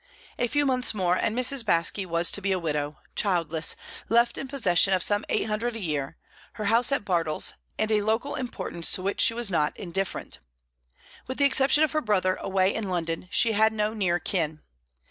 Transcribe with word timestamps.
A 0.39 0.47
few 0.47 0.65
months 0.65 0.95
more 0.95 1.15
and 1.15 1.37
Mrs. 1.37 1.63
Baske 1.63 2.07
was 2.07 2.31
to 2.31 2.41
be 2.41 2.51
a 2.51 2.57
widow, 2.57 2.97
childless, 3.15 3.75
left 4.09 4.35
in 4.35 4.47
possession 4.47 4.93
of 4.95 5.03
some 5.03 5.23
eight 5.29 5.45
hundred 5.45 5.75
a 5.75 5.79
year, 5.79 6.17
her 6.53 6.65
house 6.65 6.91
at 6.91 7.05
Bartles, 7.05 7.53
and 7.77 7.91
a 7.91 8.01
local 8.01 8.33
importance 8.33 8.91
to 8.93 9.03
which 9.03 9.21
she 9.21 9.35
was 9.35 9.51
not 9.51 9.77
indifferent. 9.77 10.39
With 11.27 11.37
the 11.37 11.45
exception 11.45 11.83
of 11.83 11.91
her 11.91 12.01
brother, 12.01 12.33
away 12.37 12.73
in 12.73 12.89
London, 12.89 13.27
she 13.29 13.51
had 13.51 13.73
no 13.73 13.93
near 13.93 14.17
kin. 14.17 14.61